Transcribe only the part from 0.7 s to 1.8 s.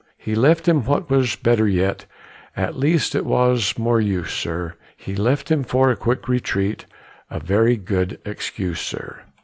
what was better